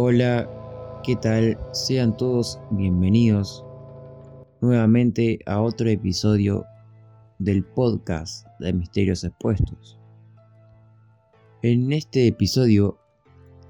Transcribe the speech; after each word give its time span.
Hola, 0.00 0.48
¿qué 1.02 1.16
tal? 1.16 1.58
Sean 1.72 2.16
todos 2.16 2.60
bienvenidos 2.70 3.64
nuevamente 4.60 5.40
a 5.44 5.60
otro 5.60 5.88
episodio 5.88 6.64
del 7.40 7.64
podcast 7.64 8.46
de 8.60 8.72
Misterios 8.74 9.24
Expuestos. 9.24 9.98
En 11.62 11.92
este 11.92 12.28
episodio 12.28 12.96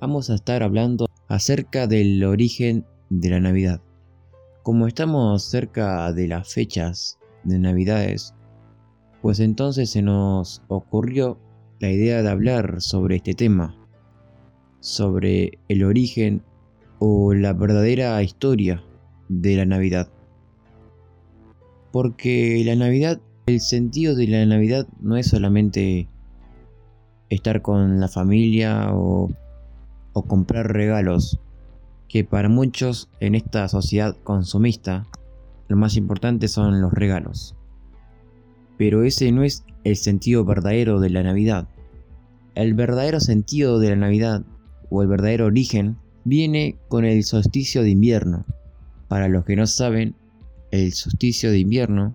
vamos 0.00 0.28
a 0.28 0.34
estar 0.34 0.64
hablando 0.64 1.06
acerca 1.28 1.86
del 1.86 2.24
origen 2.24 2.84
de 3.08 3.30
la 3.30 3.38
Navidad. 3.38 3.80
Como 4.64 4.88
estamos 4.88 5.44
cerca 5.44 6.12
de 6.12 6.26
las 6.26 6.52
fechas 6.52 7.20
de 7.44 7.60
Navidades, 7.60 8.34
pues 9.22 9.38
entonces 9.38 9.90
se 9.90 10.02
nos 10.02 10.60
ocurrió 10.66 11.38
la 11.78 11.92
idea 11.92 12.20
de 12.20 12.30
hablar 12.30 12.80
sobre 12.80 13.14
este 13.14 13.34
tema 13.34 13.85
sobre 14.86 15.58
el 15.66 15.82
origen 15.82 16.42
o 17.00 17.34
la 17.34 17.52
verdadera 17.52 18.22
historia 18.22 18.84
de 19.28 19.56
la 19.56 19.66
Navidad. 19.66 20.08
Porque 21.90 22.62
la 22.64 22.76
Navidad, 22.76 23.20
el 23.46 23.60
sentido 23.60 24.14
de 24.14 24.28
la 24.28 24.46
Navidad 24.46 24.86
no 25.00 25.16
es 25.16 25.26
solamente 25.26 26.08
estar 27.30 27.62
con 27.62 27.98
la 27.98 28.06
familia 28.06 28.90
o, 28.92 29.28
comprar 30.28 30.72
regalos, 30.72 31.40
que 32.08 32.22
para 32.22 32.48
muchos 32.48 33.10
en 33.18 33.34
esta 33.34 33.68
sociedad 33.68 34.16
consumista 34.22 35.08
lo 35.66 35.76
más 35.76 35.96
importante 35.96 36.46
son 36.46 36.80
los 36.80 36.92
regalos. 36.92 37.56
Pero 38.78 39.02
ese 39.02 39.32
no 39.32 39.42
es 39.42 39.64
el 39.82 39.96
sentido 39.96 40.44
verdadero 40.44 41.00
de 41.00 41.10
la 41.10 41.24
Navidad. 41.24 41.66
El 42.54 42.74
verdadero 42.74 43.18
sentido 43.18 43.80
de 43.80 43.90
la 43.90 43.96
Navidad 43.96 44.44
o 44.96 45.02
el 45.02 45.08
verdadero 45.08 45.46
origen, 45.46 45.98
viene 46.24 46.78
con 46.88 47.04
el 47.04 47.22
solsticio 47.24 47.82
de 47.82 47.90
invierno. 47.90 48.46
Para 49.08 49.28
los 49.28 49.44
que 49.44 49.56
no 49.56 49.66
saben, 49.66 50.14
el 50.70 50.92
solsticio 50.92 51.50
de 51.50 51.58
invierno 51.58 52.14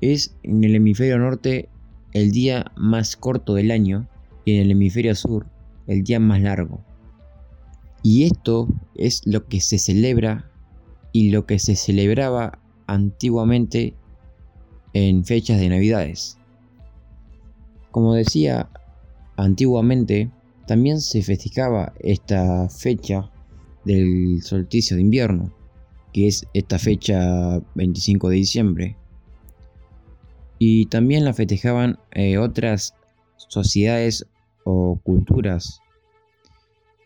es 0.00 0.36
en 0.42 0.62
el 0.64 0.76
hemisferio 0.76 1.18
norte 1.18 1.68
el 2.12 2.30
día 2.30 2.70
más 2.76 3.16
corto 3.16 3.54
del 3.54 3.70
año 3.70 4.08
y 4.44 4.54
en 4.54 4.62
el 4.62 4.70
hemisferio 4.70 5.14
sur 5.14 5.46
el 5.86 6.04
día 6.04 6.20
más 6.20 6.40
largo. 6.40 6.80
Y 8.02 8.24
esto 8.24 8.68
es 8.94 9.22
lo 9.26 9.46
que 9.46 9.60
se 9.60 9.78
celebra 9.78 10.50
y 11.12 11.30
lo 11.30 11.46
que 11.46 11.58
se 11.58 11.74
celebraba 11.74 12.58
antiguamente 12.86 13.94
en 14.92 15.24
fechas 15.24 15.58
de 15.58 15.68
navidades. 15.68 16.38
Como 17.90 18.14
decía, 18.14 18.68
antiguamente 19.36 20.30
también 20.66 21.00
se 21.00 21.22
festejaba 21.22 21.92
esta 22.00 22.68
fecha 22.68 23.30
del 23.84 24.42
solsticio 24.42 24.96
de 24.96 25.02
invierno, 25.02 25.52
que 26.12 26.28
es 26.28 26.46
esta 26.54 26.78
fecha 26.78 27.60
25 27.74 28.28
de 28.28 28.36
diciembre. 28.36 28.96
Y 30.58 30.86
también 30.86 31.24
la 31.24 31.34
festejaban 31.34 31.98
eh, 32.12 32.38
otras 32.38 32.94
sociedades 33.36 34.26
o 34.64 34.98
culturas. 35.02 35.80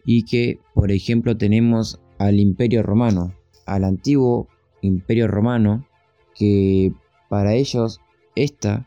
Y 0.05 0.25
que, 0.25 0.61
por 0.75 0.93
ejemplo, 0.93 1.37
tenemos 1.37 2.01
al 2.19 2.41
Imperio 2.41 2.83
Romano, 2.83 3.35
al 3.67 3.85
antiguo 3.85 4.49
Imperio 4.81 5.27
Romano, 5.29 5.87
que 6.35 6.93
para 7.29 7.55
ellos 7.55 8.01
esta 8.35 8.87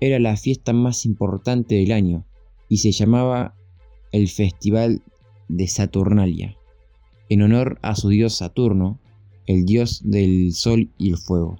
era 0.00 0.18
la 0.18 0.36
fiesta 0.36 0.72
más 0.72 1.04
importante 1.04 1.74
del 1.74 1.92
año 1.92 2.24
y 2.68 2.78
se 2.78 2.92
llamaba 2.92 3.54
el 4.12 4.28
Festival 4.28 5.02
de 5.48 5.68
Saturnalia, 5.68 6.56
en 7.28 7.42
honor 7.42 7.78
a 7.82 7.94
su 7.94 8.08
dios 8.08 8.36
Saturno, 8.36 8.98
el 9.46 9.64
dios 9.64 10.02
del 10.04 10.52
sol 10.52 10.90
y 10.98 11.10
el 11.10 11.18
fuego. 11.18 11.56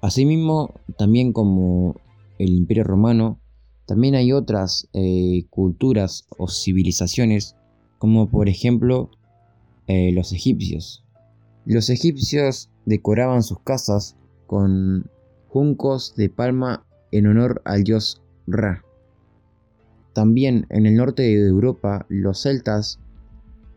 Asimismo, 0.00 0.74
también 0.98 1.32
como 1.32 1.96
el 2.38 2.50
Imperio 2.50 2.84
Romano, 2.84 3.40
también 3.86 4.14
hay 4.14 4.32
otras 4.32 4.88
eh, 4.92 5.44
culturas 5.50 6.26
o 6.38 6.48
civilizaciones, 6.48 7.56
como 7.98 8.28
por 8.28 8.48
ejemplo 8.48 9.10
eh, 9.86 10.12
los 10.12 10.32
egipcios. 10.32 11.04
Los 11.66 11.90
egipcios 11.90 12.70
decoraban 12.86 13.42
sus 13.42 13.60
casas 13.60 14.16
con 14.46 15.10
juncos 15.48 16.14
de 16.16 16.28
palma 16.28 16.86
en 17.10 17.26
honor 17.26 17.62
al 17.64 17.84
dios 17.84 18.22
Ra. 18.46 18.84
También 20.14 20.66
en 20.70 20.86
el 20.86 20.94
norte 20.94 21.22
de 21.22 21.48
Europa 21.48 22.06
los 22.08 22.42
celtas 22.42 23.00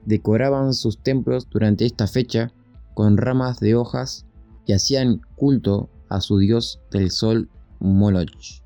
decoraban 0.06 0.74
sus 0.74 1.00
templos 1.00 1.50
durante 1.50 1.86
esta 1.86 2.08
fecha 2.08 2.53
con 2.94 3.18
ramas 3.18 3.59
de 3.59 3.75
hojas 3.75 4.25
y 4.66 4.74
hacían 4.74 5.22
culto 5.36 5.90
a 6.09 6.22
su 6.22 6.38
dios 6.38 6.80
del 6.92 7.12
sol 7.12 7.50
Moloch. 7.80 8.62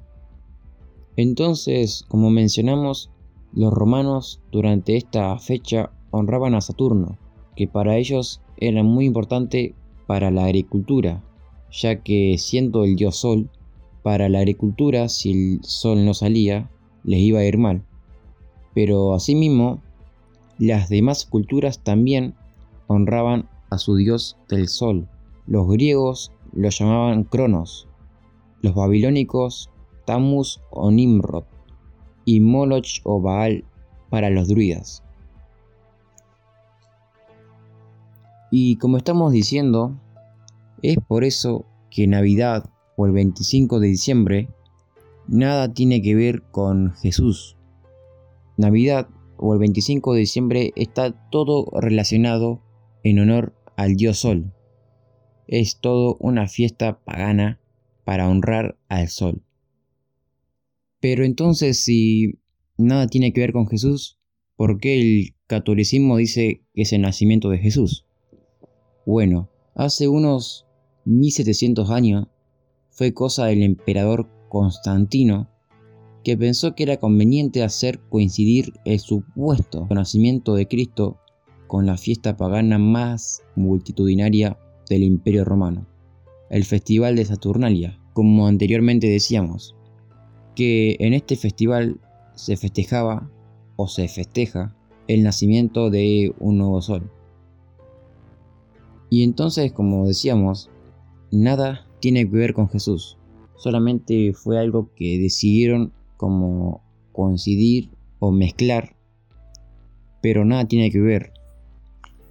Entonces, 1.16 2.04
como 2.08 2.30
mencionamos, 2.30 3.10
los 3.54 3.74
romanos 3.74 4.42
durante 4.52 4.98
esta 4.98 5.38
fecha 5.40 5.92
honraban 6.12 6.56
a 6.56 6.62
Saturno, 6.62 7.18
que 7.56 7.68
para 7.68 7.98
ellos 7.98 8.42
era 8.58 8.84
muy 8.84 9.06
importante 9.06 9.76
para 10.08 10.30
la 10.30 10.46
agricultura, 10.46 11.24
ya 11.72 12.02
que 12.02 12.38
siendo 12.38 12.84
el 12.84 12.96
dios 12.96 13.18
sol, 13.18 13.50
para 14.04 14.30
la 14.30 14.40
agricultura 14.40 15.10
si 15.10 15.32
el 15.32 15.64
sol 15.64 16.06
no 16.06 16.14
salía, 16.14 16.70
les 17.04 17.20
iba 17.20 17.40
a 17.40 17.46
ir 17.46 17.58
mal. 17.58 17.84
Pero 18.74 19.14
asimismo, 19.14 19.82
las 20.58 20.90
demás 20.90 21.26
culturas 21.26 21.80
también 21.80 22.36
honraban 22.88 23.50
a 23.70 23.78
su 23.78 23.96
dios 23.96 24.38
del 24.50 24.68
sol. 24.68 25.08
Los 25.48 25.68
griegos 25.68 26.32
lo 26.54 26.70
llamaban 26.70 27.24
Cronos, 27.24 27.88
los 28.62 28.76
babilónicos 28.76 29.70
Tammuz 30.06 30.62
o 30.70 30.92
Nimrod 30.92 31.46
y 32.26 32.40
Moloch 32.40 33.02
o 33.04 33.22
Baal 33.22 33.64
para 34.10 34.30
los 34.30 34.48
druidas. 34.48 35.04
Y 38.52 38.76
como 38.76 38.98
estamos 38.98 39.32
diciendo, 39.32 39.96
es 40.82 40.98
por 41.08 41.24
eso 41.24 41.66
que 41.90 42.08
Navidad 42.08 42.70
o 42.98 43.06
el 43.06 43.14
25 43.14 43.80
de 43.80 43.88
diciembre 43.88 44.50
nada 45.32 45.74
tiene 45.74 46.02
que 46.02 46.14
ver 46.14 46.44
con 46.52 46.94
Jesús. 46.96 47.58
Navidad 48.58 49.08
o 49.38 49.54
el 49.54 49.60
25 49.60 50.14
de 50.14 50.20
diciembre 50.20 50.74
está 50.76 51.30
todo 51.30 51.68
relacionado 51.80 52.62
en 53.04 53.20
honor 53.20 53.56
al 53.78 53.96
dios 53.96 54.20
Sol. 54.20 54.54
Es 55.48 55.80
todo 55.80 56.18
una 56.20 56.48
fiesta 56.48 57.00
pagana 57.04 57.60
para 58.04 58.30
honrar 58.30 58.78
al 58.90 59.08
Sol. 59.08 59.42
Pero 61.00 61.24
entonces 61.24 61.82
si 61.82 62.40
nada 62.78 63.08
tiene 63.08 63.32
que 63.32 63.42
ver 63.42 63.54
con 63.54 63.68
Jesús, 63.68 64.20
¿por 64.58 64.80
qué 64.80 65.00
el 65.00 65.36
catolicismo 65.48 66.18
dice 66.18 66.62
que 66.74 66.82
es 66.82 66.92
el 66.92 67.02
nacimiento 67.02 67.50
de 67.50 67.58
Jesús? 67.58 68.06
Bueno, 69.06 69.50
hace 69.76 70.10
unos 70.10 70.68
1700 71.06 71.90
años 71.90 72.28
fue 72.90 73.14
cosa 73.14 73.46
del 73.46 73.64
emperador 73.64 74.30
Constantino, 74.52 75.48
que 76.26 76.36
pensó 76.36 76.76
que 76.76 76.84
era 76.84 76.98
conveniente 76.98 77.64
hacer 77.64 78.02
coincidir 78.10 78.74
el 78.84 79.00
supuesto 79.00 79.88
nacimiento 79.90 80.56
de 80.56 80.68
Cristo 80.68 81.20
con 81.68 81.86
la 81.86 81.96
fiesta 81.96 82.36
pagana 82.36 82.78
más 82.78 83.44
multitudinaria 83.56 84.60
del 84.90 85.04
Imperio 85.04 85.46
Romano, 85.46 85.88
el 86.50 86.66
Festival 86.66 87.16
de 87.16 87.24
Saturnalia, 87.24 87.98
como 88.12 88.46
anteriormente 88.46 89.08
decíamos, 89.08 89.78
que 90.54 90.98
en 91.00 91.14
este 91.14 91.38
festival 91.38 92.02
se 92.36 92.58
festejaba 92.58 93.32
o 93.78 93.88
se 93.88 94.10
festeja 94.10 94.76
el 95.08 95.24
nacimiento 95.24 95.90
de 95.90 96.36
un 96.40 96.58
nuevo 96.58 96.82
sol. 96.82 97.10
Y 99.10 99.24
entonces, 99.24 99.72
como 99.72 100.06
decíamos, 100.06 100.70
nada 101.32 101.88
tiene 102.02 102.30
que 102.30 102.36
ver 102.36 102.54
con 102.54 102.68
Jesús 102.68 103.18
solamente 103.62 104.34
fue 104.34 104.58
algo 104.60 104.90
que 104.96 105.20
decidieron 105.20 105.94
como 106.18 106.82
coincidir 107.12 107.92
o 108.20 108.32
mezclar, 108.32 108.96
pero 110.22 110.46
nada 110.46 110.68
tiene 110.68 110.90
que 110.90 111.00
ver. 111.00 111.32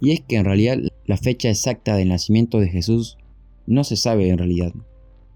Y 0.01 0.11
es 0.11 0.19
que 0.21 0.35
en 0.35 0.45
realidad 0.45 0.77
la 1.05 1.15
fecha 1.15 1.49
exacta 1.49 1.95
del 1.95 2.09
nacimiento 2.09 2.59
de 2.59 2.67
Jesús 2.67 3.17
no 3.65 3.85
se 3.85 3.95
sabe 3.95 4.29
en 4.29 4.39
realidad, 4.39 4.73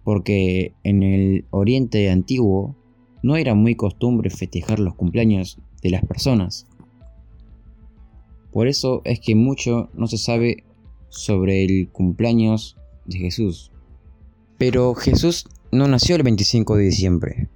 porque 0.04 0.74
en 0.84 1.02
el 1.04 1.46
Oriente 1.52 2.10
antiguo 2.10 2.76
no 3.24 3.38
era 3.38 3.56
muy 3.56 3.76
costumbre 3.76 4.30
festejar 4.30 4.80
los 4.80 4.96
cumpleaños 4.96 5.60
de 5.82 5.92
las 5.92 6.04
personas. 6.06 6.68
Por 8.52 8.68
eso 8.68 9.02
es 9.06 9.22
que 9.22 9.36
mucho 9.36 9.90
no 9.94 10.08
se 10.08 10.18
sabe 10.18 10.64
sobre 11.08 11.64
el 11.64 11.90
cumpleaños 11.90 12.76
de 13.06 13.20
Jesús. 13.20 13.72
Pero 14.58 14.94
Jesús 14.96 15.46
no 15.76 15.88
nació 15.88 16.16
el 16.16 16.24
25 16.24 16.78
de 16.78 16.84
diciembre, 16.84 17.50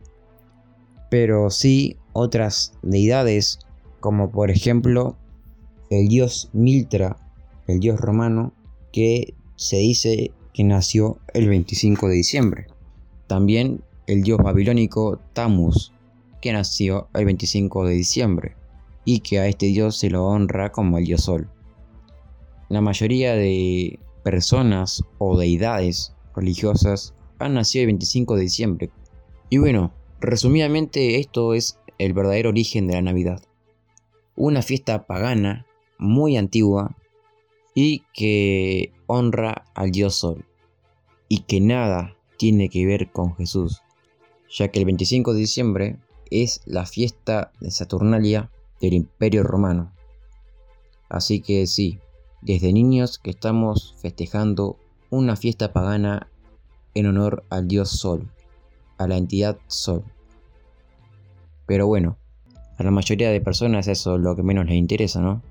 pero 1.09 1.49
sí 1.49 1.95
otras 2.13 2.73
deidades 2.81 3.59
como 3.99 4.29
por 4.29 4.51
ejemplo 4.51 5.17
el 5.89 6.07
dios 6.07 6.49
Miltra, 6.53 7.17
el 7.67 7.79
dios 7.79 7.99
romano, 7.99 8.53
que 8.91 9.33
se 9.55 9.77
dice 9.77 10.31
que 10.53 10.63
nació 10.63 11.19
el 11.33 11.47
25 11.47 12.09
de 12.09 12.15
diciembre. 12.15 12.67
También 13.27 13.81
el 14.07 14.23
dios 14.23 14.39
babilónico 14.39 15.19
Tammuz, 15.33 15.93
que 16.41 16.51
nació 16.51 17.07
el 17.13 17.25
25 17.25 17.85
de 17.85 17.93
diciembre, 17.93 18.55
y 19.05 19.21
que 19.21 19.39
a 19.39 19.47
este 19.47 19.67
dios 19.67 19.97
se 19.97 20.09
lo 20.09 20.25
honra 20.25 20.71
como 20.71 20.97
el 20.97 21.05
dios 21.05 21.23
sol. 21.23 21.49
La 22.67 22.81
mayoría 22.81 23.33
de 23.33 23.99
personas 24.23 25.03
o 25.17 25.37
deidades 25.37 26.13
religiosas 26.35 27.13
han 27.39 27.55
nacido 27.55 27.83
el 27.83 27.87
25 27.87 28.35
de 28.35 28.41
diciembre. 28.41 28.89
Y 29.49 29.57
bueno, 29.57 29.91
resumidamente 30.19 31.19
esto 31.19 31.53
es 31.53 31.79
el 31.97 32.13
verdadero 32.13 32.49
origen 32.49 32.87
de 32.87 32.93
la 32.93 33.01
Navidad. 33.01 33.41
Una 34.35 34.61
fiesta 34.61 35.07
pagana 35.07 35.65
muy 35.97 36.37
antigua 36.37 36.95
y 37.73 38.03
que 38.13 38.91
honra 39.07 39.65
al 39.73 39.91
dios 39.91 40.15
Sol 40.15 40.45
y 41.27 41.39
que 41.39 41.61
nada 41.61 42.15
tiene 42.37 42.69
que 42.69 42.85
ver 42.85 43.11
con 43.11 43.35
Jesús, 43.35 43.81
ya 44.49 44.69
que 44.69 44.79
el 44.79 44.85
25 44.85 45.33
de 45.33 45.39
diciembre 45.39 45.97
es 46.31 46.61
la 46.65 46.85
fiesta 46.85 47.51
de 47.59 47.71
Saturnalia 47.71 48.49
del 48.81 48.93
Imperio 48.93 49.43
Romano. 49.43 49.93
Así 51.09 51.41
que 51.41 51.67
sí, 51.67 51.99
desde 52.41 52.71
niños 52.71 53.19
que 53.19 53.31
estamos 53.31 53.95
festejando 54.01 54.77
una 55.09 55.35
fiesta 55.35 55.73
pagana 55.73 56.28
en 56.99 57.07
honor 57.07 57.43
al 57.49 57.67
dios 57.67 57.89
Sol, 57.89 58.29
a 58.97 59.07
la 59.07 59.17
entidad 59.17 59.57
Sol. 59.67 60.03
Pero 61.65 61.87
bueno, 61.87 62.17
a 62.77 62.83
la 62.83 62.91
mayoría 62.91 63.29
de 63.29 63.41
personas 63.41 63.87
eso 63.87 64.15
es 64.15 64.21
lo 64.21 64.35
que 64.35 64.43
menos 64.43 64.65
les 64.65 64.75
interesa, 64.75 65.21
¿no? 65.21 65.41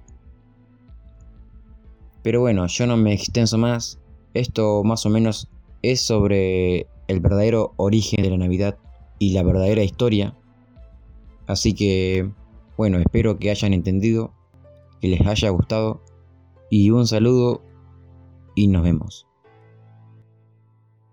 Pero 2.23 2.41
bueno, 2.41 2.67
yo 2.67 2.87
no 2.87 2.97
me 2.97 3.13
extenso 3.13 3.59
más. 3.59 3.99
Esto 4.35 4.83
más 4.85 5.07
o 5.07 5.11
menos 5.11 5.49
es 5.83 6.01
sobre 6.01 6.87
el 7.07 7.21
verdadero 7.21 7.73
origen 7.77 8.23
de 8.23 8.31
la 8.31 8.37
Navidad 8.37 8.79
y 9.19 9.33
la 9.33 9.43
verdadera 9.43 9.83
historia. 9.83 10.35
Así 11.47 11.75
que, 11.75 12.31
bueno, 12.77 12.99
espero 12.99 13.39
que 13.39 13.51
hayan 13.51 13.73
entendido, 13.73 14.33
que 15.01 15.09
les 15.09 15.27
haya 15.27 15.51
gustado. 15.51 16.03
Y 16.71 16.91
un 16.91 17.07
saludo 17.07 17.63
y 18.55 18.67
nos 18.67 18.83
vemos. 18.83 19.28